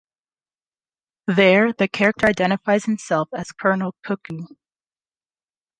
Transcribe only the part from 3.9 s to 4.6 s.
Cuckoo".